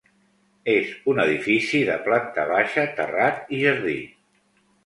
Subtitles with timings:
[0.75, 3.99] És un edifici de planta baixa, terrat i jardí.